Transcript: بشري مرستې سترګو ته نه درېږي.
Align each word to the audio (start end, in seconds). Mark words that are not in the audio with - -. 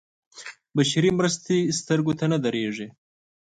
بشري 0.75 1.11
مرستې 1.19 1.57
سترګو 1.79 2.13
ته 2.19 2.25
نه 2.31 2.37
درېږي. 2.45 2.87